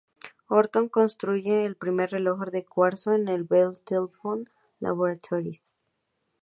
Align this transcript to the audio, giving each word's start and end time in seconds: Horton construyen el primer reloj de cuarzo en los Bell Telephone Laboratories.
Horton 0.47 0.89
construyen 0.89 1.59
el 1.59 1.75
primer 1.77 2.09
reloj 2.11 2.49
de 2.49 2.65
cuarzo 2.65 3.13
en 3.13 3.25
los 3.25 3.47
Bell 3.47 3.79
Telephone 3.83 4.45
Laboratories. 4.79 5.75